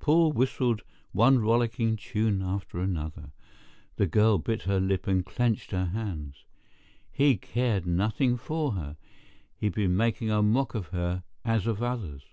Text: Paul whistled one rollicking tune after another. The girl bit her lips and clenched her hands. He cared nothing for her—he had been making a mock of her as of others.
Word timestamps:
Paul 0.00 0.32
whistled 0.32 0.82
one 1.12 1.38
rollicking 1.38 1.94
tune 1.94 2.42
after 2.42 2.80
another. 2.80 3.30
The 3.94 4.08
girl 4.08 4.36
bit 4.38 4.62
her 4.62 4.80
lips 4.80 5.06
and 5.06 5.24
clenched 5.24 5.70
her 5.70 5.84
hands. 5.84 6.46
He 7.12 7.36
cared 7.36 7.86
nothing 7.86 8.36
for 8.38 8.72
her—he 8.72 9.66
had 9.66 9.74
been 9.74 9.96
making 9.96 10.32
a 10.32 10.42
mock 10.42 10.74
of 10.74 10.88
her 10.88 11.22
as 11.44 11.68
of 11.68 11.80
others. 11.80 12.24